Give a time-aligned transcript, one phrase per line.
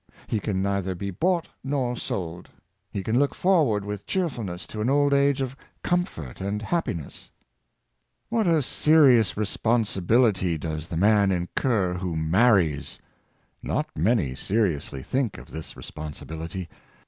[0.25, 2.49] He can neither be bought nor sold.
[2.89, 7.29] He can look forward with cheerful ness to an old age of comfort and happiness.
[8.27, 12.99] What a serious responsibility does the man incur who marries!
[13.61, 16.67] Not many seriously think of this re sponsibility.